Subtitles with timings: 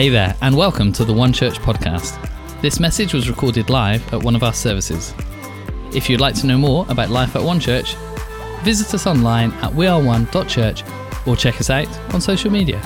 [0.00, 2.16] Hey there, and welcome to the One Church podcast.
[2.62, 5.12] This message was recorded live at one of our services.
[5.92, 7.96] If you'd like to know more about life at One Church,
[8.62, 10.84] visit us online at weareone.church
[11.26, 12.80] or check us out on social media.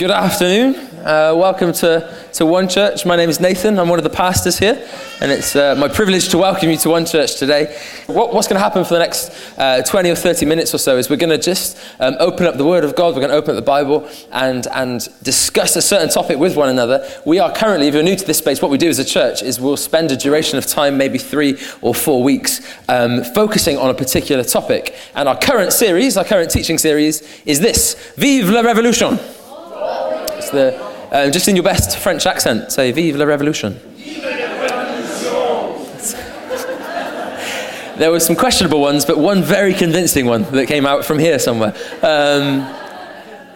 [0.00, 0.76] Good afternoon.
[1.00, 3.04] Uh, welcome to, to One Church.
[3.04, 3.78] My name is Nathan.
[3.78, 4.82] I'm one of the pastors here,
[5.20, 7.78] and it's uh, my privilege to welcome you to One Church today.
[8.06, 10.96] What, what's going to happen for the next uh, 20 or 30 minutes or so
[10.96, 13.36] is we're going to just um, open up the Word of God, we're going to
[13.36, 17.06] open up the Bible, and, and discuss a certain topic with one another.
[17.26, 19.42] We are currently, if you're new to this space, what we do as a church
[19.42, 23.90] is we'll spend a duration of time, maybe three or four weeks, um, focusing on
[23.90, 24.94] a particular topic.
[25.14, 29.39] And our current series, our current teaching series, is this Vive la Révolution!
[29.82, 30.78] It's the,
[31.10, 33.78] uh, just in your best French accent, say Vive la Révolution.
[37.98, 41.38] there were some questionable ones, but one very convincing one that came out from here
[41.38, 41.74] somewhere.
[42.02, 42.60] Um,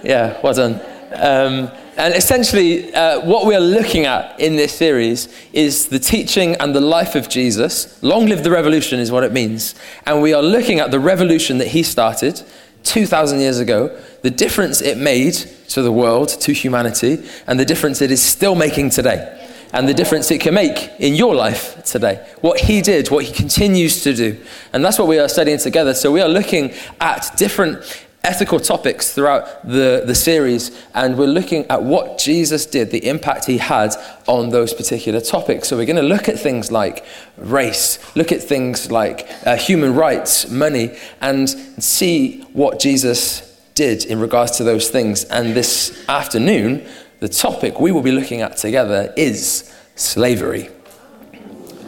[0.02, 0.80] yeah, well done.
[1.14, 6.56] Um, and essentially, uh, what we are looking at in this series is the teaching
[6.56, 8.02] and the life of Jesus.
[8.02, 9.76] Long live the revolution is what it means.
[10.04, 12.42] And we are looking at the revolution that he started
[12.84, 15.34] 2,000 years ago, the difference it made
[15.68, 19.40] to the world, to humanity, and the difference it is still making today.
[19.72, 22.24] And the difference it can make in your life today.
[22.40, 24.38] What he did, what he continues to do.
[24.72, 25.94] And that's what we are studying together.
[25.94, 27.82] So we are looking at different
[28.24, 33.44] ethical topics throughout the, the series, and we're looking at what Jesus did, the impact
[33.44, 33.94] he had
[34.26, 35.68] on those particular topics.
[35.68, 37.04] So we're going to look at things like
[37.36, 44.20] race, look at things like uh, human rights, money, and see what Jesus did in
[44.20, 45.24] regards to those things.
[45.24, 46.86] And this afternoon,
[47.20, 50.70] the topic we will be looking at together is slavery.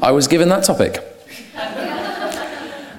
[0.03, 1.03] I was given that topic.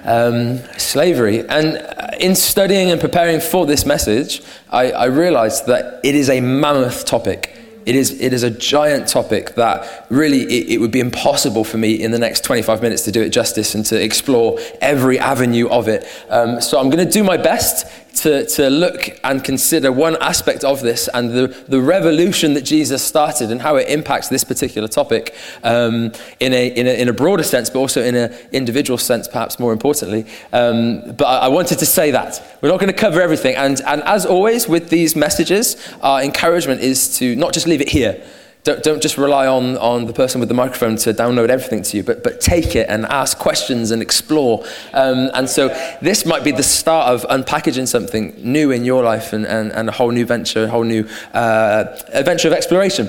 [0.08, 1.46] Um, slavery.
[1.46, 1.84] And
[2.18, 4.40] in studying and preparing for this message,
[4.70, 7.54] I, I realized that it is a mammoth topic.
[7.84, 11.76] It is, it is a giant topic that really it, it, would be impossible for
[11.76, 15.68] me in the next 25 minutes to do it justice and to explore every avenue
[15.68, 16.06] of it.
[16.28, 17.86] Um, so I'm going to do my best
[18.22, 23.02] to, to look and consider one aspect of this and the, the revolution that Jesus
[23.02, 27.12] started and how it impacts this particular topic um, in, a, in, a, in a
[27.12, 30.26] broader sense, but also in an individual sense, perhaps more importantly.
[30.52, 32.42] Um, but I, I, wanted to say that.
[32.60, 33.56] We're not going to cover everything.
[33.56, 37.88] And, and as always with these messages, our encouragement is to not just leave it
[37.88, 38.22] here
[38.68, 41.96] don't, don't just rely on, on the person with the microphone to download everything to
[41.96, 44.62] you, but, but take it and ask questions and explore.
[44.92, 45.68] Um, and so
[46.02, 49.88] this might be the start of unpackaging something new in your life and, and, and
[49.88, 53.08] a whole new venture, a whole new uh, adventure of exploration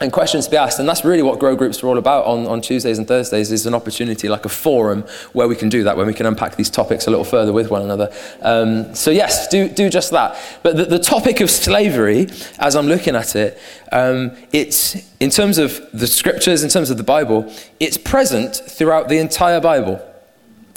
[0.00, 0.78] and questions to be asked.
[0.78, 3.66] And that's really what Grow Groups are all about on, on Tuesdays and Thursdays is
[3.66, 6.70] an opportunity, like a forum, where we can do that, where we can unpack these
[6.70, 8.12] topics a little further with one another.
[8.40, 10.36] Um, so yes, do, do just that.
[10.62, 12.28] But the, the, topic of slavery,
[12.58, 13.58] as I'm looking at it,
[13.90, 19.08] um, it's, in terms of the scriptures, in terms of the Bible, it's present throughout
[19.08, 20.00] the entire Bible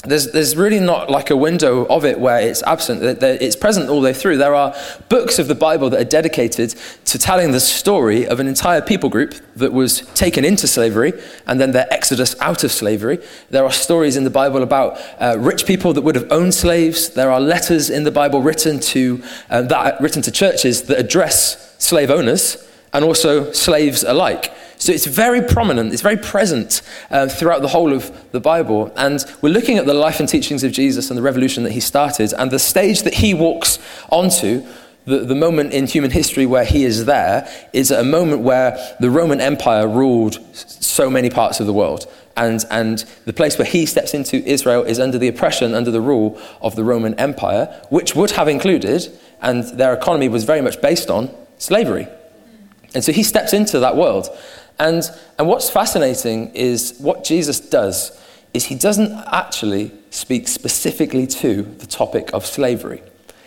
[0.05, 3.01] there's, there's really not like a window of it where it's absent.
[3.23, 4.35] It's present all the way through.
[4.35, 4.75] There are
[5.07, 6.75] books of the Bible that are dedicated
[7.05, 11.13] to telling the story of an entire people group that was taken into slavery
[11.47, 13.19] and then their exodus out of slavery.
[13.49, 17.09] There are stories in the Bible about uh, rich people that would have owned slaves.
[17.09, 21.75] There are letters in the Bible written to, uh, that, written to churches that address
[21.79, 24.53] slave owners and also slaves alike.
[24.83, 28.91] So it's very prominent, it's very present uh, throughout the whole of the Bible.
[28.97, 31.79] And we're looking at the life and teachings of Jesus and the revolution that he
[31.79, 33.79] started and the stage that he walks
[34.09, 34.67] onto.
[35.05, 39.09] The, the moment in human history where he is there is a moment where the
[39.09, 42.05] Roman Empire ruled so many parts of the world.
[42.35, 46.01] And, and the place where he steps into Israel is under the oppression, under the
[46.01, 50.81] rule of the Roman Empire, which would have included, and their economy was very much
[50.81, 52.05] based on, slavery.
[52.93, 54.27] And so he steps into that world.
[54.83, 58.19] And, and what's fascinating is what Jesus does
[58.53, 63.01] is he doesn't actually speak specifically to the topic of slavery.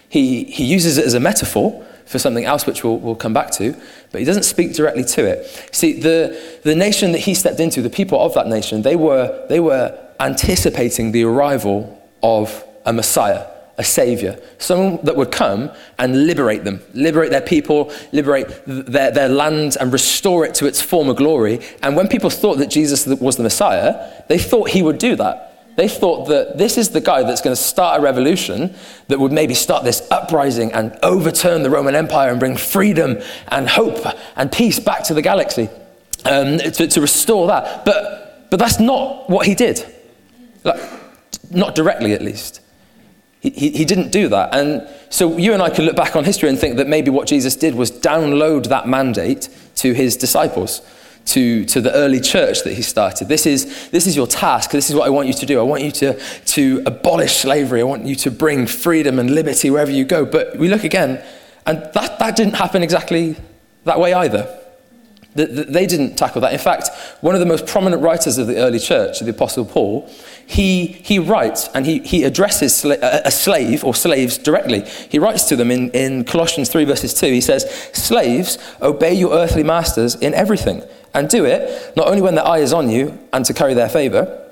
[0.08, 3.50] He, he uses it as a metaphor for something else, which we'll, we'll come back
[3.50, 3.76] to,
[4.12, 5.68] but he doesn't speak directly to it.
[5.72, 9.46] See, the, the nation that he stepped into, the people of that nation, they were,
[9.50, 13.46] they were anticipating the arrival of a Messiah
[13.78, 19.28] a savior, someone that would come and liberate them, liberate their people, liberate their, their
[19.28, 21.60] land, and restore it to its former glory.
[21.82, 25.74] And when people thought that Jesus was the Messiah, they thought he would do that.
[25.76, 28.74] They thought that this is the guy that's going to start a revolution
[29.08, 33.18] that would maybe start this uprising and overturn the Roman Empire and bring freedom
[33.48, 34.06] and hope
[34.36, 35.68] and peace back to the galaxy
[36.24, 37.84] um, to, to restore that.
[37.84, 39.84] But, but that's not what he did.
[40.64, 40.80] Like,
[41.50, 42.62] not directly, at least.
[43.50, 44.54] He, he, didn't do that.
[44.54, 47.28] And so you and I can look back on history and think that maybe what
[47.28, 50.82] Jesus did was download that mandate to his disciples
[51.26, 53.28] to, to the early church that he started.
[53.28, 54.70] This is, this is your task.
[54.70, 55.60] This is what I want you to do.
[55.60, 57.80] I want you to, to abolish slavery.
[57.80, 60.24] I want you to bring freedom and liberty wherever you go.
[60.24, 61.24] But we look again,
[61.66, 63.36] and that, that didn't happen exactly
[63.84, 64.60] that way either.
[65.36, 66.52] They didn't tackle that.
[66.52, 66.88] In fact,
[67.20, 70.08] one of the most prominent writers of the early church, the Apostle Paul,
[70.46, 74.82] he, he writes and he, he addresses a slave or slaves directly.
[75.10, 77.26] He writes to them in, in Colossians 3, verses 2.
[77.26, 80.82] He says, Slaves, obey your earthly masters in everything,
[81.14, 83.88] and do it not only when their eye is on you and to carry their
[83.88, 84.45] favor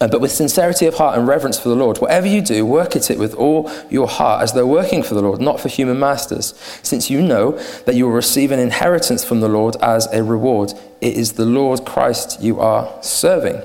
[0.00, 1.98] uh, but with sincerity of heart and reverence for the Lord.
[1.98, 5.22] Whatever you do, work at it with all your heart, as though working for the
[5.22, 7.52] Lord, not for human masters, since you know
[7.84, 10.72] that you will receive an inheritance from the Lord as a reward.
[11.00, 13.62] It is the Lord Christ you are serving.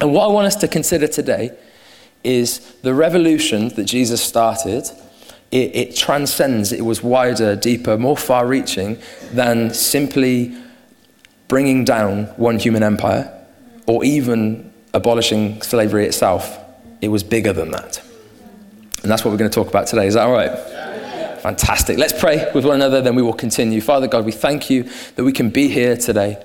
[0.00, 1.56] And what I want us to consider today
[2.22, 4.90] is the revolution that Jesus started.
[5.52, 8.98] It, it transcends, it was wider, deeper, more far reaching
[9.32, 10.56] than simply
[11.48, 13.32] bringing down one human empire
[13.86, 14.65] or even
[14.96, 16.58] abolishing slavery itself,
[17.00, 18.02] it was bigger than that.
[19.02, 20.06] And that's what we're going to talk about today.
[20.06, 20.50] Is that all right?
[21.42, 21.98] Fantastic.
[21.98, 23.80] Let's pray with one another, then we will continue.
[23.80, 26.42] Father God, we thank you that we can be here today.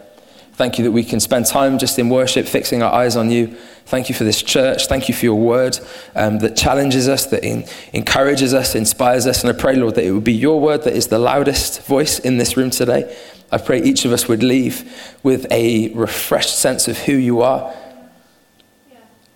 [0.54, 3.48] Thank you that we can spend time just in worship, fixing our eyes on you.
[3.86, 4.86] Thank you for this church.
[4.86, 5.80] Thank you for your word
[6.14, 9.44] um, that challenges us, that in, encourages us, inspires us.
[9.44, 12.20] And I pray, Lord, that it would be your word that is the loudest voice
[12.20, 13.18] in this room today.
[13.52, 17.74] I pray each of us would leave with a refreshed sense of who you are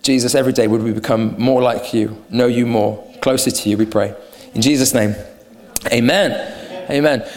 [0.06, 3.76] Jesus, every day would we become more like you, know you more, closer to you,
[3.76, 4.14] we pray.
[4.54, 5.16] In Jesus' name,
[5.92, 6.86] amen.
[6.88, 7.28] Amen.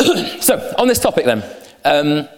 [0.40, 1.44] so, on this topic then,
[1.84, 2.28] um,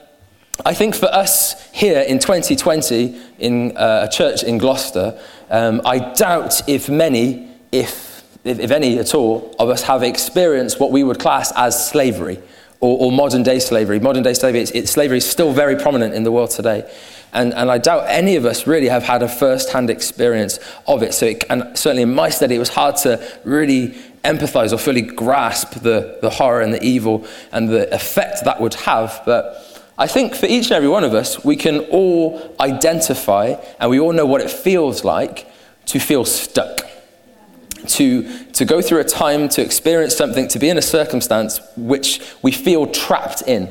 [0.67, 5.19] I think for us here in 2020 in uh, a church in Gloucester,
[5.49, 10.79] um, I doubt if many, if, if, if, any at all, of us have experienced
[10.79, 12.39] what we would class as slavery
[12.81, 13.99] or, or modern day slavery.
[13.99, 16.91] Modern day slavery, it's, it's, slavery is still very prominent in the world today.
[17.33, 21.03] And, and I doubt any of us really have had a first hand experience of
[21.03, 21.13] it.
[21.13, 23.89] So, it, and certainly in my study, it was hard to really
[24.25, 28.75] empathize or fully grasp the, the horror and the evil and the effect that would
[28.75, 29.23] have.
[29.27, 29.65] But
[29.99, 34.01] I think for each and every one of us, we can all identify and we
[34.01, 35.51] all know what it feels like
[35.87, 36.88] to feel stuck.
[37.87, 42.21] To, to go through a time, to experience something, to be in a circumstance which
[42.43, 43.71] we feel trapped in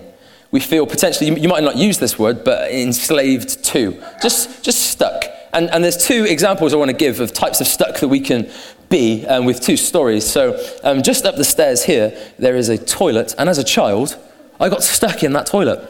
[0.52, 4.02] we feel potentially, you might not use this word, but enslaved to.
[4.22, 5.26] Just, just stuck.
[5.54, 8.20] And, and there's two examples I want to give of types of stuck that we
[8.20, 8.50] can
[8.90, 10.26] be um, with two stories.
[10.26, 13.36] So um, just up the stairs here, there is a toilet.
[13.38, 14.18] And as a child,
[14.60, 15.88] I got stuck in that toilet.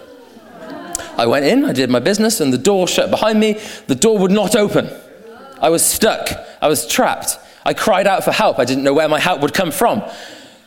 [1.17, 3.59] I went in, I did my business, and the door shut behind me.
[3.87, 4.89] The door would not open.
[5.59, 6.29] I was stuck.
[6.61, 7.37] I was trapped.
[7.67, 8.57] I cried out for help.
[8.57, 10.01] I didn't know where my help would come from.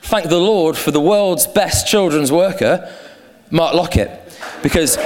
[0.03, 2.89] Thank the Lord for the world's best children's worker
[3.51, 4.11] Mark Lockett,
[4.63, 4.97] because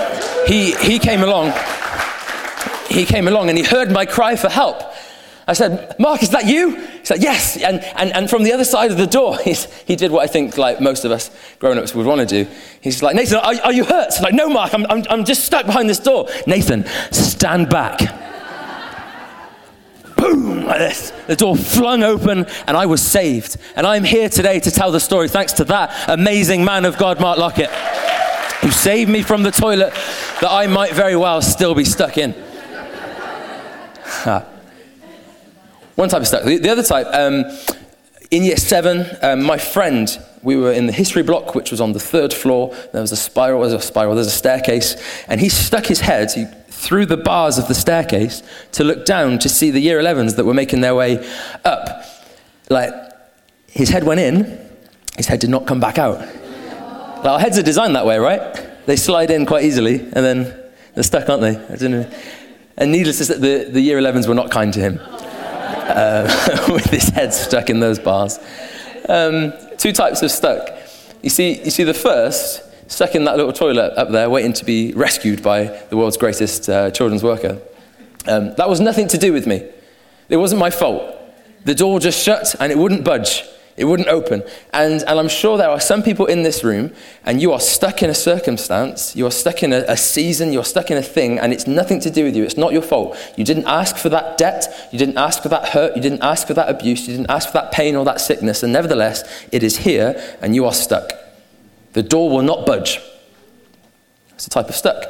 [0.46, 1.52] he, he came along,
[2.88, 4.82] he came along and he heard my cry for help.
[5.46, 6.76] I said, Mark, is that you?
[6.76, 7.56] He said, yes.
[7.56, 10.26] And, and, and from the other side of the door, he's, he did what I
[10.26, 12.50] think like most of us grown-ups would want to do.
[12.80, 14.12] He's like, Nathan, are, are you hurt?
[14.16, 16.28] I'm like, no, Mark, I'm, I'm, I'm just stuck behind this door.
[16.46, 18.00] Nathan, stand back.
[20.24, 21.10] Boom, like this.
[21.26, 23.56] The door flung open and I was saved.
[23.76, 27.20] And I'm here today to tell the story thanks to that amazing man of God,
[27.20, 27.70] Mark Lockett
[28.64, 29.92] who saved me from the toilet
[30.40, 32.32] that I might very well still be stuck in.
[35.96, 36.44] One type of stuck.
[36.44, 37.44] The, the other type, um,
[38.30, 40.08] in year seven, um, my friend,
[40.42, 42.74] we were in the history block, which was on the third floor.
[42.92, 44.96] There was a spiral, there's a spiral, there's a staircase,
[45.28, 46.46] and he stuck his head he,
[46.84, 50.44] through the bars of the staircase to look down to see the year 11s that
[50.44, 51.26] were making their way
[51.64, 52.04] up.
[52.68, 52.92] Like,
[53.68, 54.68] his head went in,
[55.16, 56.20] his head did not come back out.
[57.24, 58.86] Our heads are designed that way, right?
[58.86, 60.54] They slide in quite easily, and then
[60.94, 61.54] they're stuck, aren't they?
[62.76, 66.86] And needless to say, the, the year 11s were not kind to him uh, with
[66.86, 68.38] his head stuck in those bars.
[69.08, 70.68] Um, two types of stuck.
[71.22, 74.64] You see, you see the first, stuck in that little toilet up there, waiting to
[74.64, 77.60] be rescued by the world's greatest uh, children's worker.
[78.26, 79.68] Um, that was nothing to do with me.
[80.28, 81.14] It wasn't my fault.
[81.64, 83.44] The door just shut and it wouldn't budge.
[83.76, 84.44] It wouldn't open.
[84.72, 86.92] And, and I'm sure there are some people in this room,
[87.24, 90.64] and you are stuck in a circumstance, you are stuck in a, a, season, you're
[90.64, 92.44] stuck in a thing, and it's nothing to do with you.
[92.44, 93.16] It's not your fault.
[93.36, 96.46] You didn't ask for that debt, you didn't ask for that hurt, you didn't ask
[96.46, 99.64] for that abuse, you didn't ask for that pain or that sickness, and nevertheless, it
[99.64, 101.23] is here, and you are stuck.
[101.94, 103.00] The door will not budge.
[104.34, 105.04] It's a type of stuck.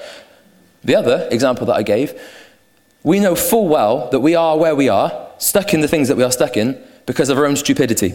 [0.84, 2.20] The other example that I gave,
[3.02, 6.16] we know full well that we are where we are, stuck in the things that
[6.16, 8.14] we are stuck in, because of our own stupidity.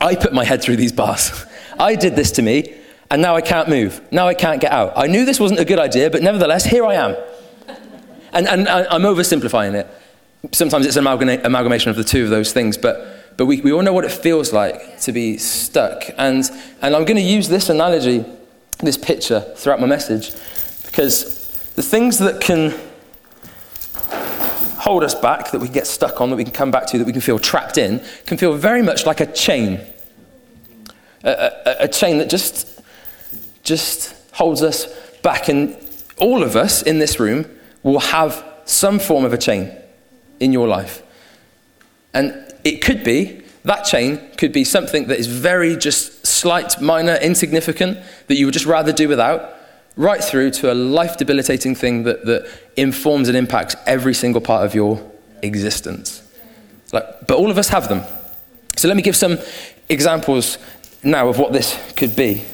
[0.00, 1.44] I put my head through these bars.
[1.78, 2.74] I did this to me,
[3.10, 4.00] and now I can't move.
[4.12, 4.92] Now I can't get out.
[4.96, 7.16] I knew this wasn't a good idea, but nevertheless, here I am.
[8.32, 9.86] And, and I'm oversimplifying it.
[10.52, 13.82] Sometimes it's an amalgamation of the two of those things, but, but we, we all
[13.82, 16.02] know what it feels like to be stuck.
[16.18, 16.44] And,
[16.82, 18.24] and I'm going to use this analogy,
[18.80, 20.32] this picture, throughout my message,
[20.84, 22.74] because the things that can
[24.80, 27.06] hold us back, that we get stuck on, that we can come back to, that
[27.06, 29.80] we can feel trapped in, can feel very much like a chain.
[31.22, 32.80] A, a, a chain that just,
[33.62, 34.86] just holds us
[35.22, 35.48] back.
[35.48, 35.76] And
[36.16, 37.46] all of us in this room
[37.84, 39.70] will have some form of a chain
[40.40, 41.04] in your life.
[42.12, 47.16] And it could be, that chain could be something that is very just slight, minor,
[47.16, 49.54] insignificant, that you would just rather do without,
[49.96, 54.64] right through to a life debilitating thing that, that informs and impacts every single part
[54.64, 55.02] of your
[55.42, 56.22] existence.
[56.92, 58.02] Like, but all of us have them.
[58.76, 59.38] So let me give some
[59.88, 60.58] examples
[61.02, 62.44] now of what this could be.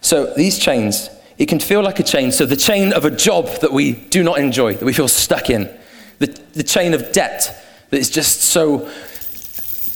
[0.00, 2.32] So these chains, it can feel like a chain.
[2.32, 5.50] So the chain of a job that we do not enjoy, that we feel stuck
[5.50, 5.68] in,
[6.20, 8.90] the, the chain of debt that is just so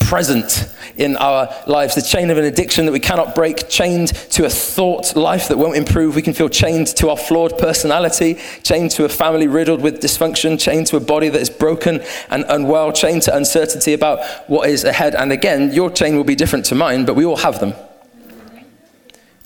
[0.05, 4.45] present in our lives, the chain of an addiction that we cannot break, chained to
[4.45, 6.15] a thought life that won't improve.
[6.15, 10.61] We can feel chained to our flawed personality, chained to a family riddled with dysfunction,
[10.61, 14.85] chained to a body that is broken and unwell, chained to uncertainty about what is
[14.85, 15.15] ahead.
[15.15, 17.75] And again, your chain will be different to mine, but we all have them.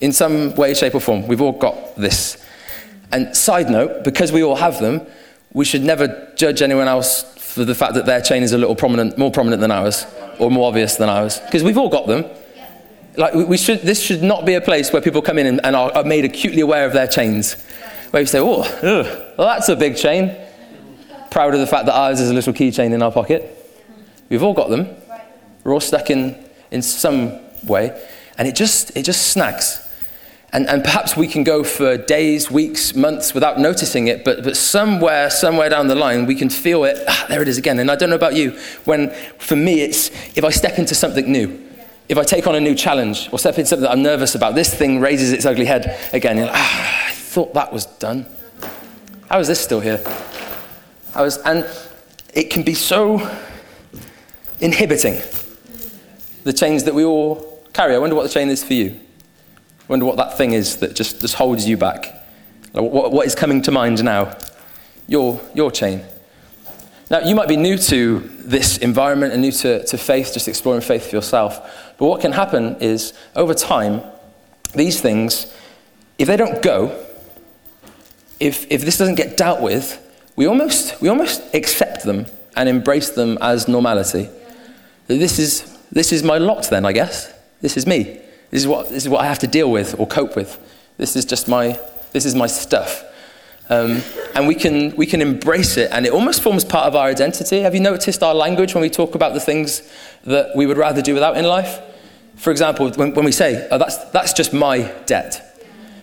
[0.01, 2.45] In some way, shape, or form, we've all got this.
[3.11, 5.07] And side note, because we all have them,
[5.53, 7.23] we should never judge anyone else
[7.59, 10.07] for the fact that their chain is a little prominent, more prominent than ours
[10.39, 12.25] or more obvious than ours because we've all got them.
[13.17, 15.75] Like we should, this should not be a place where people come in and, and
[15.75, 17.55] are, are, made acutely aware of their chains.
[18.13, 20.37] Where you say, oh, ugh, well, that's a big chain.
[21.33, 23.55] Proud of the fact that ours is a little keychain in our pocket.
[24.29, 24.87] We've all got them.
[25.65, 26.37] We're all stuck in,
[26.71, 28.01] in some way.
[28.39, 29.85] And it just, it just snags.
[30.51, 34.57] And, and perhaps we can go for days, weeks, months without noticing it, but, but
[34.57, 36.97] somewhere, somewhere down the line, we can feel it.
[37.07, 37.79] Ah, there it is again.
[37.79, 41.31] And I don't know about you, when for me, it's if I step into something
[41.31, 41.67] new,
[42.09, 44.55] if I take on a new challenge or step into something that I'm nervous about,
[44.55, 46.39] this thing raises its ugly head again.
[46.39, 48.25] Like, ah, I thought that was done.
[49.29, 50.03] How is this still here?
[51.15, 51.67] I was, and
[52.33, 53.19] it can be so
[54.61, 55.21] inhibiting,
[56.45, 57.95] the chains that we all carry.
[57.95, 58.99] I wonder what the chain is for you
[59.89, 62.15] wonder what that thing is that just, just holds you back.
[62.73, 64.37] What, what is coming to mind now?
[65.07, 66.05] Your, your chain.
[67.11, 70.83] Now, you might be new to this environment and new to, to faith, just exploring
[70.83, 71.95] faith for yourself.
[71.97, 74.03] But what can happen is, over time,
[74.75, 75.53] these things,
[76.19, 77.03] if they don't go,
[78.39, 80.05] if, if this doesn't get dealt with,
[80.37, 84.29] we almost, we almost accept them and embrace them as normality.
[85.07, 87.33] This is, this is my lot, then, I guess.
[87.63, 88.21] This is me.
[88.51, 90.59] This is what, this is what I have to deal with or cope with.
[90.97, 91.79] This is just my,
[92.13, 93.05] this is my stuff.
[93.71, 94.03] Um,
[94.35, 97.61] and we can, we can embrace it, and it almost forms part of our identity.
[97.61, 99.83] Have you noticed our language when we talk about the things
[100.25, 101.81] that we would rather do without in life?
[102.37, 105.45] For example, when, when we say, oh, that's, that's just my debt.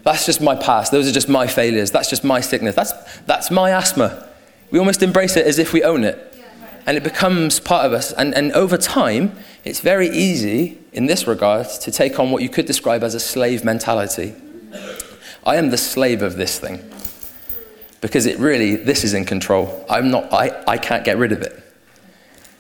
[0.04, 0.92] That's just my past.
[0.92, 1.90] Those are just my failures.
[1.90, 2.76] That's just my sickness.
[2.76, 4.30] That's, that's my asthma.
[4.70, 6.36] We almost embrace it as if we own it
[6.86, 8.12] and it becomes part of us.
[8.14, 12.50] And, and over time, it's very easy in this regard to take on what you
[12.50, 14.36] could describe as a slave mentality.
[15.44, 16.88] I am the slave of this thing
[18.00, 19.84] because it really, this is in control.
[19.90, 21.64] I'm not, I, I can't get rid of it.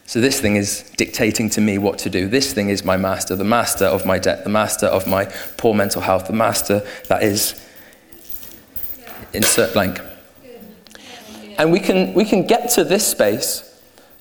[0.07, 2.27] So this thing is dictating to me what to do.
[2.27, 5.25] This thing is my master, the master of my debt, the master of my
[5.57, 7.59] poor mental health, the master that is
[9.33, 9.99] insert blank.
[11.57, 13.64] And we can, we can get to this space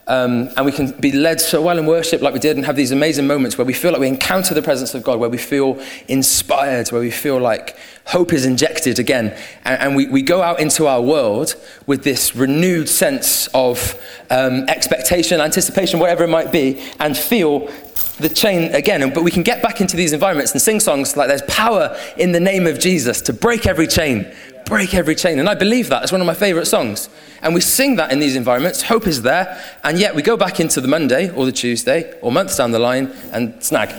[0.07, 2.77] um, and we can be led so well in worship like we did and have
[2.77, 5.39] these amazing moments where we feel like we encounter the presence of God, where we
[5.39, 9.35] feel inspired, where we feel like hope is injected again.
[9.65, 11.57] And, and we, we go out into our world
[11.87, 13.99] with this renewed sense of
[14.31, 17.71] um, expectation, anticipation, whatever it might be, and feel
[18.19, 19.13] the chain again.
[19.13, 22.33] But we can get back into these environments and sing songs like there's power in
[22.33, 24.33] the name of Jesus to break every chain,
[24.65, 25.39] break every chain.
[25.39, 26.03] And I believe that.
[26.03, 27.09] It's one of my favorite songs.
[27.43, 28.83] And we sing that in these environments.
[28.83, 29.63] Hope is there.
[29.83, 32.79] And yet we go back into the Monday or the Tuesday or months down the
[32.79, 33.95] line and snag.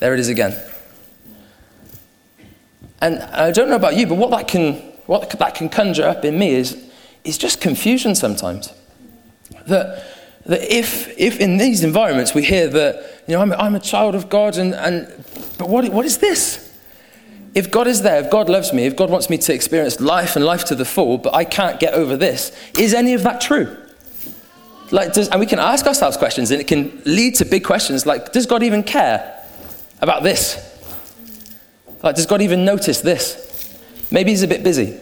[0.00, 0.60] There it is again.
[3.00, 4.74] And I don't know about you, but what that can,
[5.06, 6.90] what that can conjure up in me is,
[7.24, 8.72] is just confusion sometimes.
[9.66, 10.04] That,
[10.46, 14.14] that if, if in these environments we hear that, you know, I'm, I'm a child
[14.14, 15.06] of God, and, and,
[15.58, 16.71] but what, what is this?
[17.54, 20.36] If God is there, if God loves me, if God wants me to experience life
[20.36, 23.40] and life to the full, but I can't get over this, is any of that
[23.40, 23.76] true?
[24.90, 28.06] Like, does, and we can ask ourselves questions, and it can lead to big questions
[28.06, 29.42] like, does God even care
[30.00, 30.68] about this?
[32.02, 33.78] Like, does God even notice this?
[34.10, 34.98] Maybe he's a bit busy.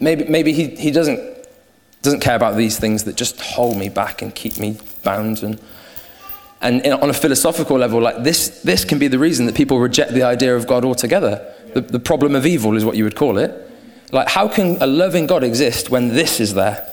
[0.00, 1.20] Maybe, maybe he, he doesn't,
[2.02, 5.42] doesn't care about these things that just hold me back and keep me bound.
[5.42, 5.60] And,
[6.60, 9.78] and in, on a philosophical level, like this, this can be the reason that people
[9.78, 11.54] reject the idea of God altogether.
[11.74, 13.70] The, the problem of evil is what you would call it.
[14.12, 16.86] Like, how can a loving God exist when this is there?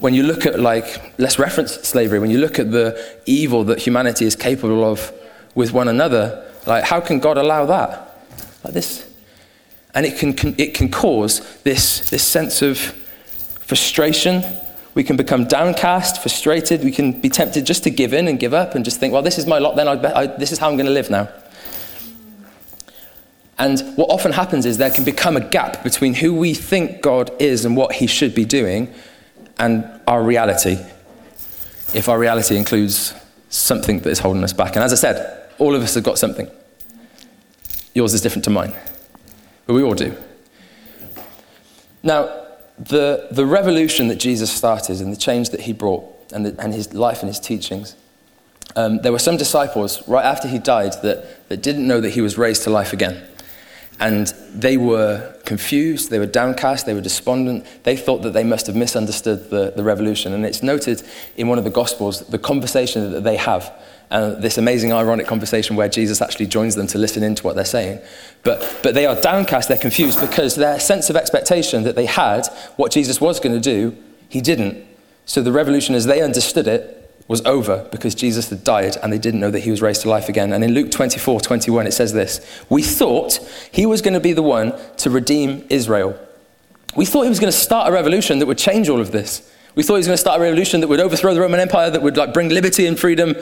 [0.00, 3.80] When you look at, like, let's reference slavery, when you look at the evil that
[3.80, 5.12] humanity is capable of
[5.54, 8.20] with one another, like, how can God allow that?
[8.64, 9.10] Like this.
[9.94, 14.42] And it can, can, it can cause this, this sense of frustration.
[14.94, 16.84] We can become downcast, frustrated.
[16.84, 19.22] We can be tempted just to give in and give up and just think, well,
[19.22, 21.10] this is my lot, then I bet I, this is how I'm going to live
[21.10, 21.28] now.
[23.58, 27.30] And what often happens is there can become a gap between who we think God
[27.40, 28.92] is and what he should be doing
[29.58, 30.78] and our reality.
[31.92, 33.14] If our reality includes
[33.48, 34.74] something that is holding us back.
[34.74, 36.50] And as I said, all of us have got something.
[37.94, 38.74] Yours is different to mine.
[39.66, 40.16] But we all do.
[42.02, 42.43] Now,
[42.78, 46.72] the, the revolution that Jesus started and the change that he brought and, the, and
[46.74, 47.94] his life and his teachings,
[48.76, 52.20] um, there were some disciples right after he died that, that didn't know that he
[52.20, 53.22] was raised to life again.
[54.00, 57.64] And they were confused, they were downcast, they were despondent.
[57.84, 60.32] They thought that they must have misunderstood the, the revolution.
[60.32, 61.02] And it's noted
[61.36, 63.72] in one of the Gospels the conversation that they have.
[64.10, 67.64] And this amazing, ironic conversation where Jesus actually joins them to listen into what they're
[67.64, 68.00] saying.
[68.42, 72.46] But, but they are downcast, they're confused because their sense of expectation that they had,
[72.76, 73.96] what Jesus was going to do,
[74.28, 74.86] he didn't.
[75.26, 79.18] So the revolution, as they understood it, was over because Jesus had died and they
[79.18, 80.52] didn't know that he was raised to life again.
[80.52, 83.38] And in Luke 24 21, it says this We thought
[83.72, 86.18] he was going to be the one to redeem Israel.
[86.96, 89.50] We thought he was going to start a revolution that would change all of this.
[89.74, 91.90] We thought he was going to start a revolution that would overthrow the Roman Empire,
[91.90, 93.34] that would like bring liberty and freedom.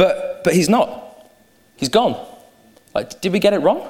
[0.00, 1.28] But, but he's not.
[1.76, 2.16] He's gone.
[2.94, 3.86] Like, did we get it wrong?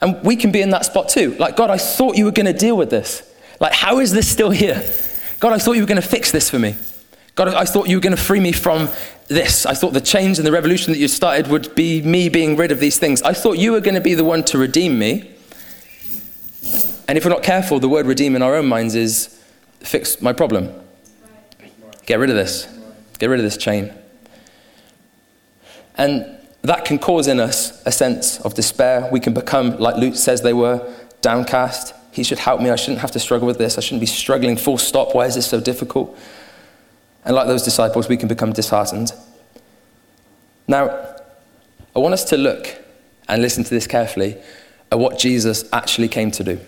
[0.00, 1.34] And we can be in that spot too.
[1.34, 3.28] Like, God, I thought you were going to deal with this.
[3.58, 4.88] Like, how is this still here?
[5.40, 6.76] God, I thought you were going to fix this for me.
[7.34, 8.88] God, I thought you were going to free me from
[9.26, 9.66] this.
[9.66, 12.70] I thought the change and the revolution that you started would be me being rid
[12.70, 13.22] of these things.
[13.22, 15.34] I thought you were going to be the one to redeem me.
[17.08, 19.42] And if we're not careful, the word redeem in our own minds is
[19.80, 20.72] fix my problem.
[22.06, 22.68] Get rid of this.
[23.18, 23.92] Get rid of this chain.
[25.96, 26.26] And
[26.62, 29.08] that can cause in us a sense of despair.
[29.12, 31.94] We can become, like Luke says they were, downcast.
[32.12, 32.70] He should help me.
[32.70, 33.78] I shouldn't have to struggle with this.
[33.78, 35.14] I shouldn't be struggling full stop.
[35.14, 36.16] Why is this so difficult?
[37.24, 39.12] And like those disciples, we can become disheartened.
[40.68, 41.16] Now,
[41.94, 42.76] I want us to look
[43.28, 44.36] and listen to this carefully
[44.92, 46.60] at what Jesus actually came to do,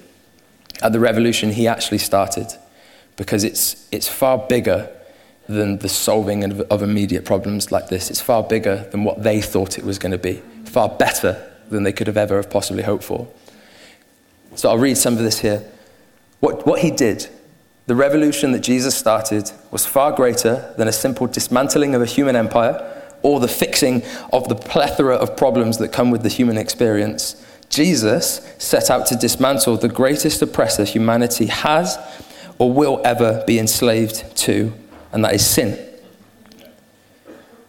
[0.83, 2.47] at the revolution he actually started,
[3.17, 4.91] because it's, it's far bigger
[5.49, 8.11] than the solving of, of immediate problems like this.
[8.11, 11.83] It's far bigger than what they thought it was going to be, far better than
[11.83, 13.27] they could have ever have possibly hoped for.
[14.55, 15.65] So I'll read some of this here.
[16.41, 17.29] What, what he did
[17.89, 22.37] the revolution that Jesus started was far greater than a simple dismantling of a human
[22.37, 27.43] empire or the fixing of the plethora of problems that come with the human experience.
[27.71, 31.97] Jesus set out to dismantle the greatest oppressor humanity has
[32.59, 34.75] or will ever be enslaved to,
[35.13, 35.79] and that is sin.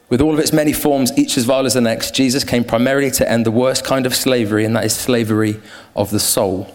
[0.09, 3.11] With all of its many forms, each as vile as the next, Jesus came primarily
[3.11, 5.59] to end the worst kind of slavery, and that is slavery
[5.95, 6.73] of the soul.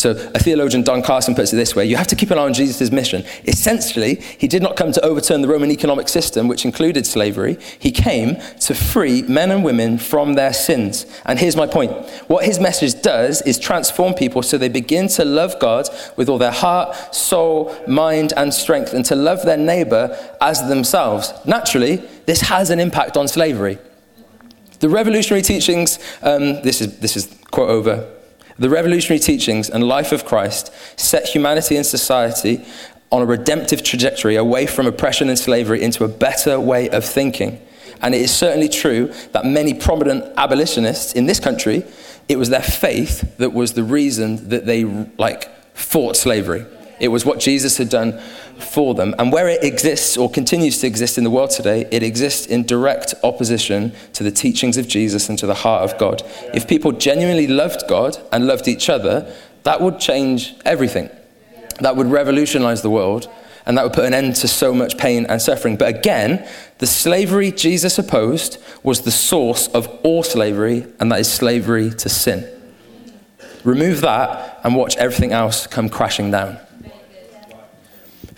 [0.00, 2.44] So a theologian, Don Carson, puts it this way you have to keep an eye
[2.44, 3.22] on Jesus' mission.
[3.44, 7.58] Essentially, he did not come to overturn the Roman economic system, which included slavery.
[7.78, 11.04] He came to free men and women from their sins.
[11.26, 11.92] And here's my point
[12.28, 15.86] what his message does is transform people so they begin to love God
[16.16, 21.34] with all their heart, soul, mind, and strength, and to love their neighbor as themselves.
[21.44, 23.76] Naturally, this has an impact on slavery.
[24.78, 28.19] The revolutionary teachings, um, this, is, this is quote over
[28.60, 32.64] the revolutionary teachings and life of Christ set humanity and society
[33.10, 37.60] on a redemptive trajectory away from oppression and slavery into a better way of thinking.
[38.02, 41.84] And it is certainly true that many prominent abolitionists in this country,
[42.28, 46.66] it was their faith that was the reason that they like fought slavery.
[47.00, 48.20] It was what Jesus had done
[48.58, 49.14] for them.
[49.18, 52.64] And where it exists or continues to exist in the world today, it exists in
[52.64, 56.22] direct opposition to the teachings of Jesus and to the heart of God.
[56.54, 61.10] If people genuinely loved God and loved each other, that would change everything.
[61.80, 63.28] That would revolutionize the world
[63.66, 65.76] and that would put an end to so much pain and suffering.
[65.76, 66.46] But again,
[66.78, 72.08] the slavery Jesus opposed was the source of all slavery, and that is slavery to
[72.08, 72.48] sin.
[73.62, 76.58] Remove that and watch everything else come crashing down.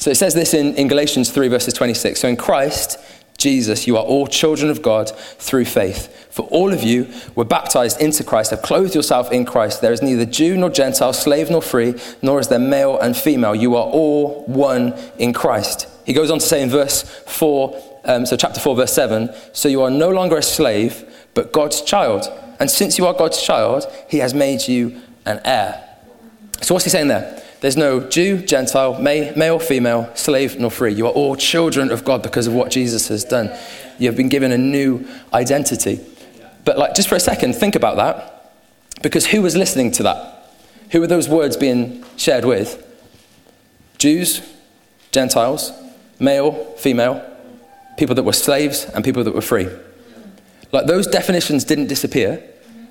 [0.02, 2.18] So it says this in, in Galatians 3, verses 26.
[2.18, 2.98] So in Christ,
[3.38, 6.26] Jesus, you are all children of God through faith.
[6.28, 9.80] For all of you were baptized into Christ, have clothed yourself in Christ.
[9.80, 13.54] There is neither Jew nor Gentile, slave nor free, nor is there male and female.
[13.54, 15.86] You are all one in Christ.
[16.04, 19.68] He goes on to say in verse 4, um, so chapter 4, verse 7, so
[19.68, 22.26] you are no longer a slave, but God's child.
[22.58, 25.80] And since you are God's child, he has made you an heir.
[26.60, 27.40] So what's he saying there?
[27.62, 30.92] There's no Jew, Gentile, male, female, slave, nor free.
[30.92, 33.56] You are all children of God because of what Jesus has done.
[34.00, 36.00] You have been given a new identity.
[36.64, 38.52] But like, just for a second, think about that.
[39.00, 40.50] Because who was listening to that?
[40.90, 42.84] Who were those words being shared with?
[43.96, 44.42] Jews,
[45.12, 45.70] Gentiles,
[46.18, 47.24] male, female,
[47.96, 49.68] people that were slaves, and people that were free.
[50.72, 52.42] Like those definitions didn't disappear.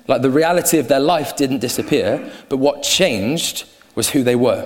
[0.08, 2.32] Like the reality of their life didn't disappear.
[2.48, 4.62] But what changed was who they were.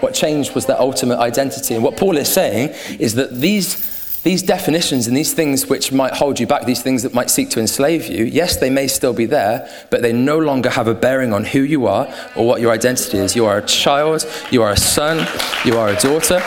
[0.00, 1.74] What changed was their ultimate identity.
[1.74, 6.14] And what Paul is saying is that these, these definitions and these things which might
[6.14, 9.12] hold you back, these things that might seek to enslave you, yes, they may still
[9.12, 12.62] be there, but they no longer have a bearing on who you are or what
[12.62, 13.36] your identity is.
[13.36, 15.26] You are a child, you are a son,
[15.64, 16.40] you are a daughter.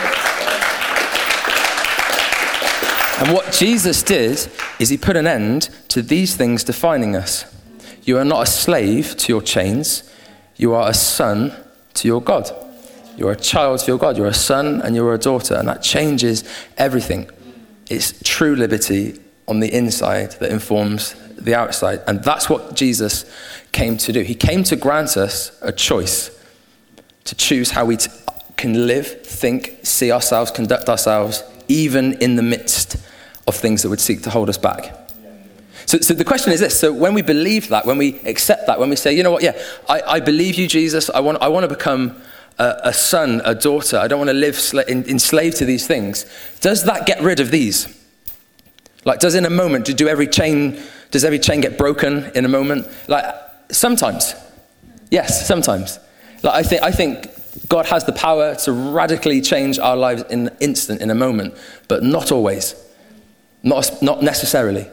[3.20, 4.48] And what Jesus did
[4.80, 7.44] is he put an end to these things defining us.
[8.02, 10.10] You are not a slave to your chains,
[10.56, 11.52] you are a son
[11.94, 12.50] to your God.
[13.16, 14.16] You're a child to your God.
[14.16, 15.54] You're a son and you're a daughter.
[15.54, 16.44] And that changes
[16.76, 17.30] everything.
[17.88, 22.00] It's true liberty on the inside that informs the outside.
[22.06, 23.24] And that's what Jesus
[23.72, 24.22] came to do.
[24.22, 26.30] He came to grant us a choice
[27.24, 28.10] to choose how we t-
[28.56, 32.96] can live, think, see ourselves, conduct ourselves, even in the midst
[33.46, 35.03] of things that would seek to hold us back.
[35.94, 38.80] So, so, the question is this so when we believe that, when we accept that,
[38.80, 39.56] when we say, you know what, yeah,
[39.88, 42.20] I, I believe you, Jesus, I want, I want to become
[42.58, 46.26] a, a son, a daughter, I don't want to live in, enslaved to these things,
[46.60, 47.96] does that get rid of these?
[49.04, 52.44] Like, does in a moment, do do every chain, does every chain get broken in
[52.44, 52.88] a moment?
[53.06, 53.32] Like,
[53.70, 54.34] sometimes.
[55.12, 56.00] Yes, sometimes.
[56.42, 60.48] Like, I, think, I think God has the power to radically change our lives in
[60.48, 61.54] an instant, in a moment,
[61.86, 62.74] but not always.
[63.62, 64.88] Not, not necessarily.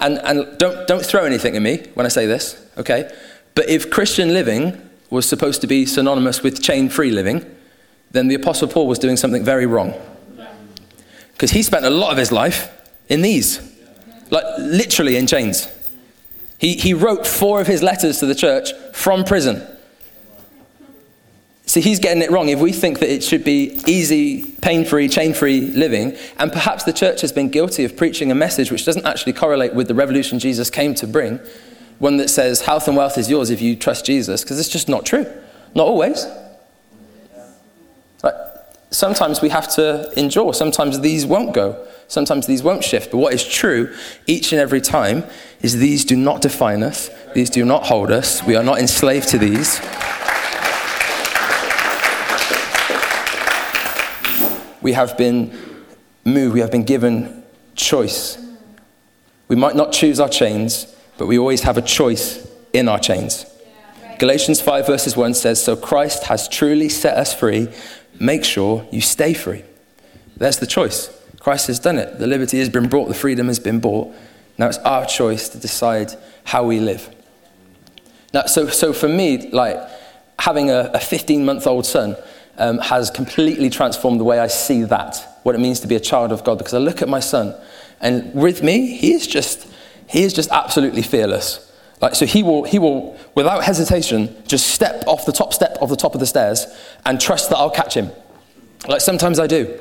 [0.00, 3.14] And, and don't, don't throw anything at me when I say this, okay?
[3.54, 7.44] But if Christian living was supposed to be synonymous with chain free living,
[8.10, 9.94] then the Apostle Paul was doing something very wrong.
[11.32, 12.70] Because he spent a lot of his life
[13.08, 13.60] in these,
[14.30, 15.68] like literally in chains.
[16.58, 19.66] He, he wrote four of his letters to the church from prison.
[21.70, 22.48] See, he's getting it wrong.
[22.48, 26.82] If we think that it should be easy, pain free, chain free living, and perhaps
[26.82, 29.94] the church has been guilty of preaching a message which doesn't actually correlate with the
[29.94, 31.38] revolution Jesus came to bring,
[32.00, 34.88] one that says health and wealth is yours if you trust Jesus, because it's just
[34.88, 35.24] not true.
[35.76, 36.26] Not always.
[38.90, 43.12] Sometimes we have to endure, sometimes these won't go, sometimes these won't shift.
[43.12, 43.94] But what is true
[44.26, 45.22] each and every time
[45.62, 49.28] is these do not define us, these do not hold us, we are not enslaved
[49.28, 49.80] to these.
[54.82, 55.56] We have been
[56.24, 57.42] moved, we have been given
[57.74, 58.38] choice.
[59.48, 60.86] We might not choose our chains,
[61.18, 63.46] but we always have a choice in our chains.
[64.18, 67.68] Galatians 5, verses 1 says, So Christ has truly set us free.
[68.18, 69.64] Make sure you stay free.
[70.36, 71.10] There's the choice.
[71.40, 72.18] Christ has done it.
[72.18, 74.14] The liberty has been brought, the freedom has been bought.
[74.58, 76.12] Now it's our choice to decide
[76.44, 77.08] how we live.
[78.34, 79.78] Now, so, so for me, like
[80.38, 82.16] having a 15 month old son,
[82.60, 86.00] um, has completely transformed the way I see that, what it means to be a
[86.00, 86.58] child of God.
[86.58, 87.54] Because I look at my son,
[88.00, 89.66] and with me, he is just,
[90.06, 91.66] he is just absolutely fearless.
[92.00, 95.88] Like, so he will, he will, without hesitation, just step off the top step of
[95.88, 96.66] the top of the stairs
[97.04, 98.10] and trust that I'll catch him.
[98.86, 99.78] Like sometimes I do.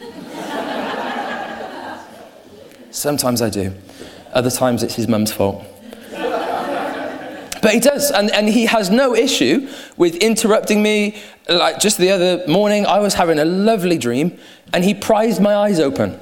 [2.90, 3.74] sometimes I do.
[4.32, 5.62] Other times it's his mum's fault.
[7.62, 11.22] But he does, and, and he has no issue with interrupting me.
[11.48, 14.36] Like just the other morning, I was having a lovely dream,
[14.74, 16.18] and he prized my eyes open.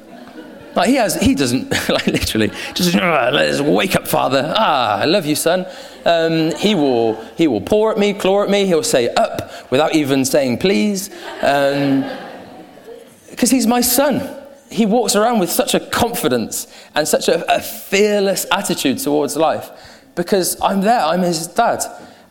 [0.76, 4.52] Like he has, he doesn't, like literally, just let's wake up, father.
[4.54, 5.66] Ah, I love you, son.
[6.04, 8.66] Um, he will, he will paw at me, claw at me.
[8.66, 11.08] He'll say up without even saying please,
[11.40, 14.36] because um, he's my son.
[14.70, 19.70] He walks around with such a confidence and such a, a fearless attitude towards life
[20.14, 21.82] because I'm there, I'm his dad.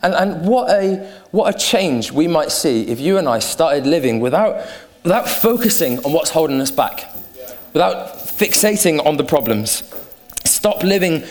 [0.02, 3.86] And, and what, a, what a change we might see if you and I started
[3.86, 4.66] living without,
[5.02, 7.12] without focusing on what's holding us back,
[7.72, 9.82] without fixating on the problems,
[10.44, 11.22] stop living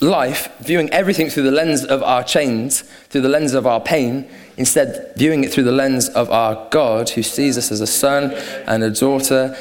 [0.00, 4.28] life, viewing everything through the lens of our chains, through the lens of our pain,
[4.56, 8.32] instead viewing it through the lens of our God who sees us as a son
[8.66, 9.56] and a daughter,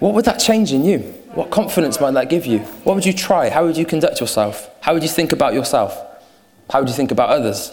[0.00, 1.14] what would that change in you?
[1.34, 2.60] What confidence might that give you?
[2.84, 3.48] What would you try?
[3.48, 4.70] How would you conduct yourself?
[4.80, 6.00] How would you think about yourself?
[6.70, 7.72] How would you think about others?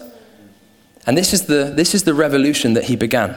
[1.05, 3.35] And this is the, this is the revolution that he began.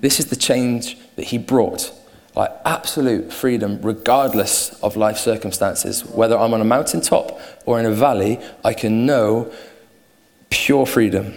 [0.00, 1.90] This is the change that he brought.
[2.34, 6.04] Like absolute freedom, regardless of life circumstances.
[6.04, 9.52] Whether I'm on a mountaintop or in a valley, I can know
[10.50, 11.34] pure freedom.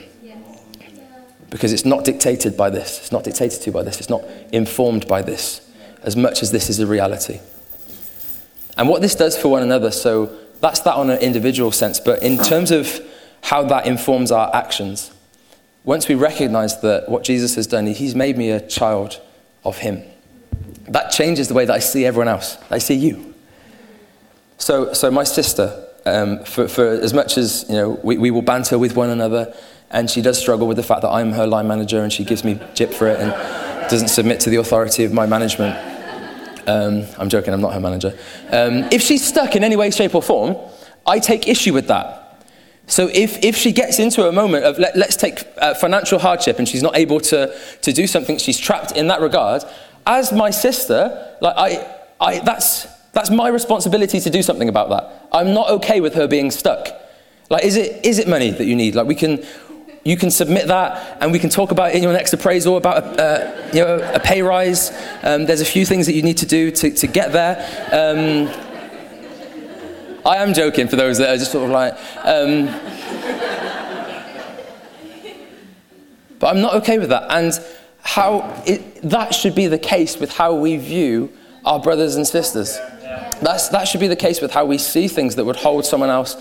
[1.49, 2.99] Because it's not dictated by this.
[2.99, 3.99] It's not dictated to by this.
[3.99, 5.69] It's not informed by this,
[6.03, 7.39] as much as this is a reality.
[8.77, 11.99] And what this does for one another, so that's that on an individual sense.
[11.99, 12.99] But in terms of
[13.41, 15.11] how that informs our actions,
[15.83, 19.21] once we recognize that what Jesus has done, he's made me a child
[19.63, 20.03] of him.
[20.87, 22.57] That changes the way that I see everyone else.
[22.69, 23.33] I see you.
[24.57, 28.41] So, so my sister, um, for, for as much as you know, we, we will
[28.41, 29.55] banter with one another,
[29.91, 32.43] and she does struggle with the fact that I'm her line manager, and she gives
[32.43, 33.31] me jip for it, and
[33.89, 35.94] doesn't submit to the authority of my management.
[36.67, 38.17] Um, I'm joking, I'm not her manager.
[38.51, 40.57] Um, if she's stuck in any way, shape, or form,
[41.05, 42.21] I take issue with that.
[42.87, 46.59] So if, if she gets into a moment of, let, us take uh, financial hardship
[46.59, 49.63] and she's not able to, to do something, she's trapped in that regard,
[50.05, 55.27] as my sister, like I, I, that's, that's my responsibility to do something about that.
[55.31, 56.87] I'm not okay with her being stuck.
[57.49, 58.95] Like, is it, is it money that you need?
[58.95, 59.43] Like, we can,
[60.05, 63.03] you can submit that and we can talk about it in your next appraisal about
[63.03, 64.91] a, uh, you know, a pay rise.
[65.23, 67.57] Um, there's a few things that you need to do to, to get there.
[67.91, 68.47] Um,
[70.23, 71.93] I am joking for those that are just sort of like.
[72.23, 72.67] Um,
[76.37, 77.25] but I'm not okay with that.
[77.31, 77.59] And
[78.01, 81.33] how it, that should be the case with how we view
[81.65, 82.77] our brothers and sisters.
[83.41, 86.09] That's, that should be the case with how we see things that would hold someone
[86.09, 86.35] else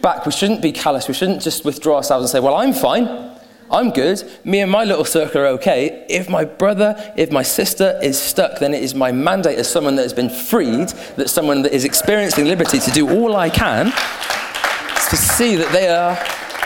[0.00, 0.26] back.
[0.26, 1.08] We shouldn't be callous.
[1.08, 3.36] We shouldn't just withdraw ourselves and say, Well, I'm fine.
[3.70, 4.22] I'm good.
[4.44, 6.06] Me and my little circle are okay.
[6.08, 9.96] If my brother, if my sister is stuck, then it is my mandate as someone
[9.96, 13.92] that has been freed, that someone that is experiencing liberty to do all I can
[15.10, 16.18] to see that they are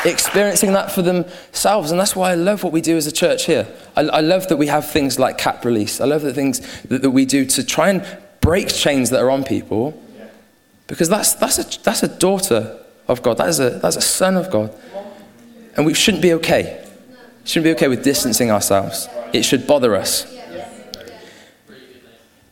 [0.04, 1.90] experiencing that for themselves.
[1.90, 3.68] And that's why I love what we do as a church here.
[3.96, 6.00] I, I love that we have things like cap release.
[6.00, 8.04] I love the things that, that we do to try and
[8.42, 9.98] break chains that are on people
[10.86, 12.78] because that's, that's, a, that's a daughter
[13.08, 13.38] of God.
[13.38, 14.70] That is a, that's a son of God.
[15.74, 16.82] And we shouldn't be okay
[17.44, 19.08] shouldn't be okay with distancing ourselves.
[19.32, 20.26] It should bother us.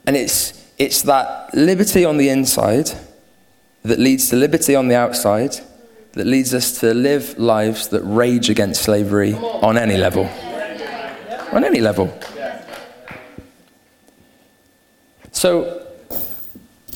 [0.07, 2.90] And it's, it's that liberty on the inside
[3.83, 5.57] that leads to liberty on the outside
[6.12, 10.24] that leads us to live lives that rage against slavery on any level.
[11.53, 12.12] On any level.
[15.31, 15.79] So,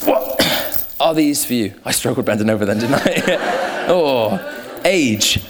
[0.03, 1.75] what are these for you?
[1.85, 3.87] I struggled bending over then, didn't I?
[3.89, 5.43] oh, age,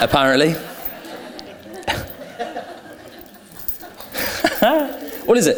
[0.00, 0.52] apparently.
[5.26, 5.56] what is it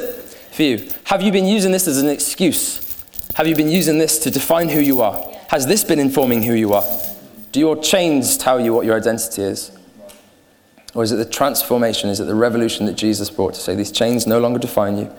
[0.53, 0.91] for you?
[1.05, 2.81] Have you been using this as an excuse?
[3.35, 5.33] Have you been using this to define who you are?
[5.49, 6.85] Has this been informing who you are?
[7.53, 9.71] Do your chains tell you what your identity is?
[10.95, 13.93] Or is it the transformation, is it the revolution that Jesus brought to say these
[13.93, 15.13] chains no longer define you?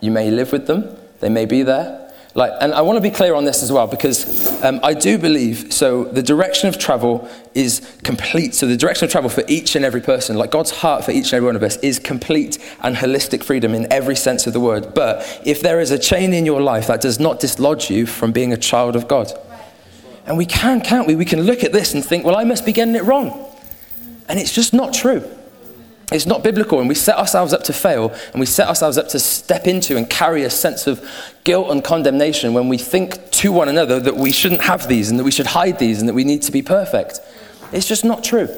[0.00, 2.04] You may live with them, they may be there,
[2.36, 5.18] like, and I want to be clear on this as well because um, I do
[5.18, 6.04] believe so.
[6.04, 8.54] The direction of travel is complete.
[8.54, 11.26] So the direction of travel for each and every person, like God's heart for each
[11.26, 14.58] and every one of us, is complete and holistic freedom in every sense of the
[14.58, 14.94] word.
[14.94, 18.32] But if there is a chain in your life that does not dislodge you from
[18.32, 19.32] being a child of God,
[20.26, 21.14] and we can, can't we?
[21.14, 23.46] We can look at this and think, well, I must be getting it wrong,
[24.28, 25.22] and it's just not true.
[26.14, 29.08] It's not biblical, and we set ourselves up to fail, and we set ourselves up
[29.08, 31.04] to step into and carry a sense of
[31.42, 35.18] guilt and condemnation when we think to one another that we shouldn't have these, and
[35.18, 37.18] that we should hide these, and that we need to be perfect.
[37.72, 38.48] It's just not true.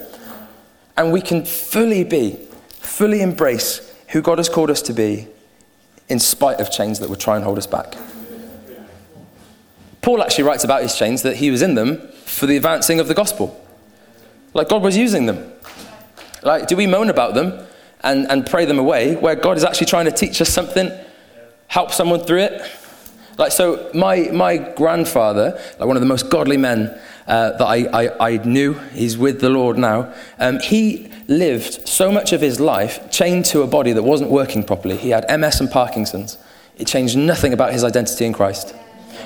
[0.98, 2.32] And we can fully be,
[2.68, 5.26] fully embrace who God has called us to be,
[6.10, 7.96] in spite of chains that would try and hold us back.
[10.02, 13.08] Paul actually writes about his chains that he was in them for the advancing of
[13.08, 13.58] the gospel.
[14.52, 15.52] Like God was using them.
[16.46, 17.66] Like, do we moan about them
[18.02, 20.92] and, and pray them away where God is actually trying to teach us something,
[21.66, 22.62] help someone through it?
[23.36, 28.04] Like, so my, my grandfather, like one of the most godly men uh, that I,
[28.04, 32.60] I, I, knew, he's with the Lord now, um, he lived so much of his
[32.60, 34.96] life chained to a body that wasn't working properly.
[34.96, 36.38] He had MS and Parkinson's.
[36.78, 38.72] It changed nothing about his identity in Christ.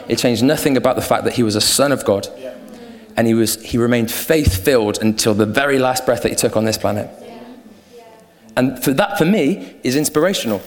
[0.09, 2.29] It changed nothing about the fact that he was a son of God
[3.21, 6.57] and he, was, he remained faith filled until the very last breath that he took
[6.57, 7.11] on this planet.
[8.57, 10.63] And for that, for me, is inspirational.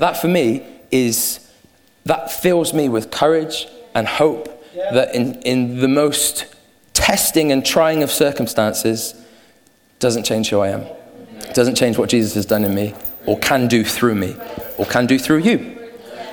[0.00, 1.48] That, for me, is
[2.04, 6.46] that fills me with courage and hope that in, in the most
[6.94, 9.14] testing and trying of circumstances
[10.00, 10.86] doesn't change who I am.
[11.52, 12.92] Doesn't change what Jesus has done in me
[13.24, 14.34] or can do through me
[14.78, 15.83] or can do through you.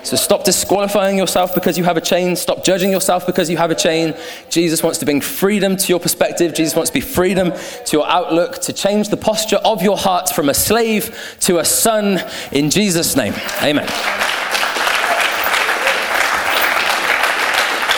[0.04, 2.36] So stop disqualifying yourself because you have a chain.
[2.36, 4.16] Stop judging yourself because you have a chain.
[4.50, 6.54] Jesus wants to bring freedom to your perspective.
[6.56, 10.30] Jesus wants to be freedom to your outlook, to change the posture of your heart
[10.30, 12.20] from a slave to a son
[12.52, 13.34] in Jesus' name.
[13.62, 13.88] Amen.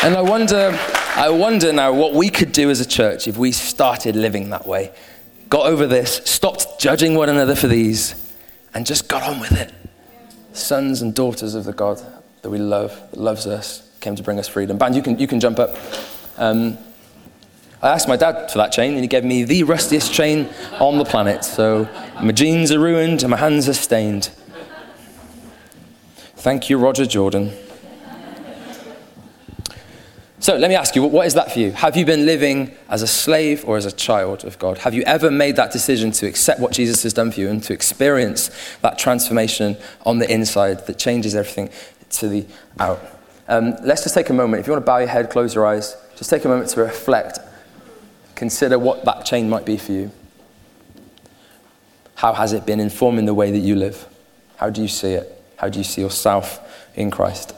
[0.04, 0.78] And I wonder,
[1.16, 4.68] I wonder now what we could do as a church if we started living that
[4.68, 4.92] way.
[5.48, 8.14] Got over this, stopped judging one another for these,
[8.74, 9.72] and just got on with it
[10.54, 12.02] sons and daughters of the God
[12.42, 14.78] that we love, that loves us, came to bring us freedom.
[14.78, 15.76] Band, you can, you can jump up.
[16.38, 16.78] Um,
[17.82, 20.48] I asked my dad for that chain, and he gave me the rustiest chain
[20.80, 21.44] on the planet.
[21.44, 21.90] So
[22.22, 24.32] my jeans are ruined and my hands are stained.
[26.38, 27.52] Thank you, Roger Jordan.
[30.44, 31.72] So let me ask you, what is that for you?
[31.72, 34.80] Have you been living as a slave or as a child of God?
[34.80, 37.64] Have you ever made that decision to accept what Jesus has done for you and
[37.64, 38.52] to experience
[38.82, 41.70] that transformation on the inside that changes everything
[42.10, 42.46] to the
[42.78, 43.00] out?
[43.48, 44.60] Um, let's just take a moment.
[44.60, 46.82] If you want to bow your head, close your eyes, just take a moment to
[46.82, 47.40] reflect.
[48.36, 50.12] Consider what that chain might be for you.
[52.16, 54.06] How has it been informing the way that you live?
[54.58, 55.42] How do you see it?
[55.56, 56.60] How do you see yourself
[56.96, 57.54] in Christ?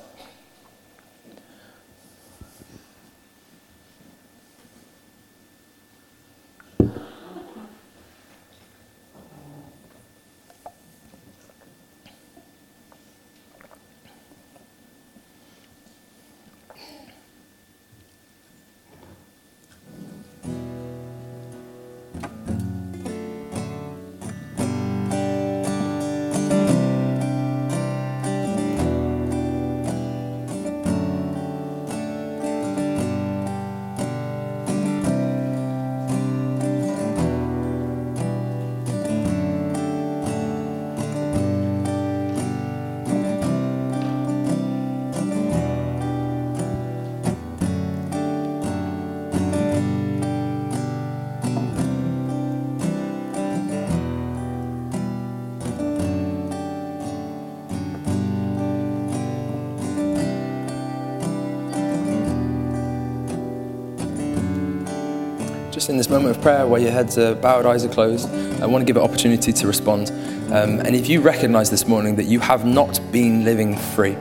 [65.85, 68.27] Just in this moment of prayer where your heads are bowed, eyes are closed,
[68.59, 70.09] I want to give an opportunity to respond.
[70.51, 74.15] Um, and if you recognize this morning that you have not been living free,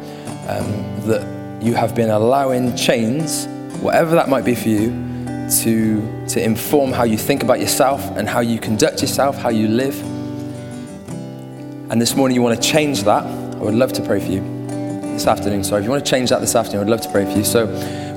[0.46, 3.46] um, that you have been allowing chains,
[3.80, 4.90] whatever that might be for you,
[5.62, 9.66] to, to inform how you think about yourself and how you conduct yourself, how you
[9.66, 9.98] live.
[11.90, 14.42] And this morning you want to change that, I would love to pray for you.
[15.14, 15.80] This afternoon, sorry.
[15.80, 17.44] If you want to change that this afternoon, I'd love to pray for you.
[17.44, 17.66] So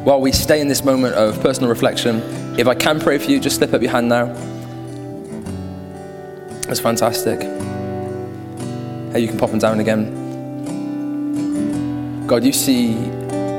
[0.04, 2.22] while we stay in this moment of personal reflection,
[2.58, 4.34] if I can pray for you, just slip up your hand now.
[6.64, 7.40] That's fantastic.
[9.12, 10.26] Hey, you can pop them down again.
[12.26, 12.96] God, you see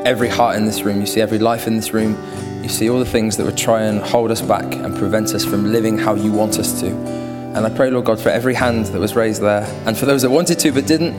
[0.05, 1.01] every heart in this room.
[1.01, 2.19] You see every life in this room.
[2.63, 5.45] You see all the things that would try and hold us back and prevent us
[5.45, 6.89] from living how you want us to.
[6.89, 10.23] And I pray, Lord God, for every hand that was raised there, and for those
[10.23, 11.17] that wanted to but didn't,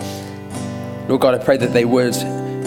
[1.08, 2.16] Lord God, I pray that they would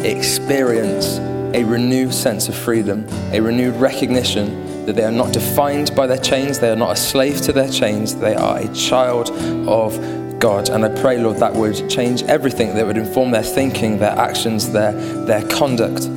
[0.05, 1.19] experience
[1.55, 6.19] a renewed sense of freedom, a renewed recognition that they are not defined by their
[6.19, 9.31] chains, they are not a slave to their chains, they are a child
[9.69, 9.99] of
[10.39, 10.71] God.
[10.71, 14.73] And I pray, Lord, that would change everything, that would inform their thinking, their actions,
[14.73, 14.93] their,
[15.25, 16.09] their conduct.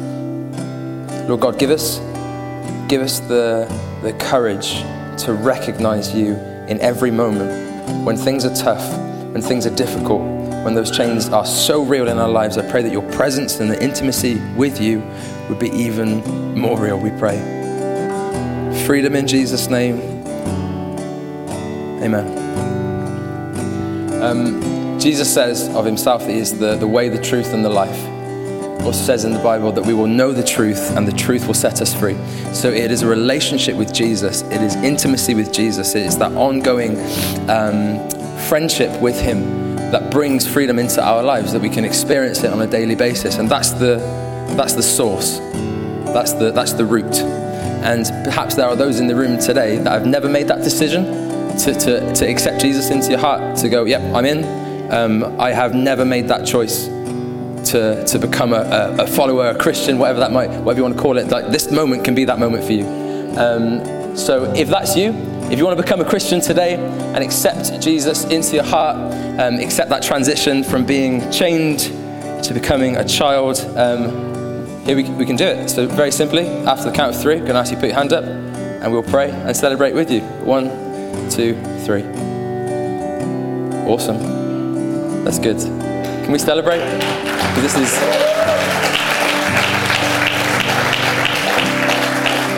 [1.29, 1.99] Lord God, give us,
[2.87, 4.81] give us the, the courage
[5.23, 6.33] to recognize you
[6.67, 8.97] in every moment when things are tough,
[9.31, 10.21] when things are difficult,
[10.63, 12.57] when those chains are so real in our lives.
[12.57, 15.03] I pray that your presence and the intimacy with you
[15.49, 17.54] would be even more real, we pray
[18.85, 19.99] freedom in Jesus' name.
[22.03, 22.43] Amen.
[24.21, 27.69] Um, Jesus says of himself that he is the, the way, the truth, and the
[27.69, 27.99] life.
[28.85, 31.55] Also says in the Bible that we will know the truth and the truth will
[31.55, 32.15] set us free.
[32.53, 34.43] So it is a relationship with Jesus.
[34.43, 35.95] It is intimacy with Jesus.
[35.95, 36.99] It is that ongoing
[37.49, 38.07] um,
[38.47, 42.61] friendship with him that brings freedom into our lives, that we can experience it on
[42.61, 43.37] a daily basis.
[43.37, 43.97] And that's the,
[44.55, 45.39] that's the source.
[45.39, 47.44] That's the, that's the root.
[47.85, 51.05] And perhaps there are those in the room today that have never made that decision
[51.59, 54.91] to, to, to accept Jesus into your heart, to go, yep, I'm in.
[54.91, 56.87] Um, I have never made that choice
[57.71, 61.01] to, to become a, a, follower, a Christian, whatever that might, whatever you want to
[61.01, 61.27] call it.
[61.27, 62.85] Like this moment can be that moment for you.
[63.37, 65.11] Um, so if that's you,
[65.51, 68.95] if you want to become a Christian today and accept Jesus into your heart,
[69.39, 71.79] um, accept that transition from being chained
[72.43, 74.24] to becoming a child, um,
[74.85, 75.67] here we, we can do it.
[75.69, 77.87] So, very simply, after the count of three, I'm going to ask you to put
[77.87, 80.21] your hand up and we'll pray and celebrate with you.
[80.43, 80.69] One,
[81.29, 81.55] two,
[81.85, 82.03] three.
[83.87, 85.23] Awesome.
[85.23, 85.57] That's good.
[85.57, 86.79] Can we celebrate?
[87.55, 87.93] This is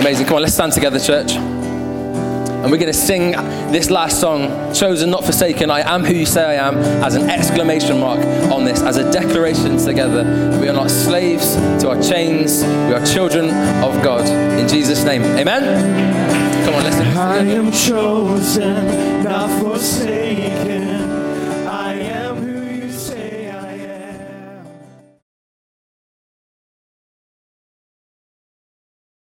[0.01, 0.25] amazing.
[0.25, 1.56] Come on, let's stand together, church.
[2.57, 3.31] And we're going to sing
[3.71, 7.29] this last song, Chosen Not Forsaken, I Am Who You Say I Am, as an
[7.29, 8.19] exclamation mark
[8.51, 10.23] on this, as a declaration together.
[10.59, 13.45] We are not slaves to our chains, we are children
[13.83, 14.27] of God.
[14.59, 16.65] In Jesus' name, amen.
[16.65, 16.97] Come on, let's.
[17.15, 19.23] I am chosen